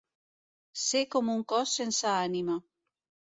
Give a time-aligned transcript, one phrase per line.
[0.83, 2.57] Ser com un cos sense ànima.